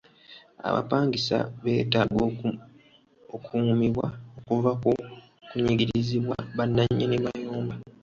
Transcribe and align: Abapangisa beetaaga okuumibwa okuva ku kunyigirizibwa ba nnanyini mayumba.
Abapangisa 0.67 1.37
beetaaga 1.63 2.23
okuumibwa 3.35 4.07
okuva 4.39 4.71
ku 4.81 4.91
kunyigirizibwa 5.49 6.35
ba 6.55 6.63
nnanyini 6.67 7.17
mayumba. 7.25 7.75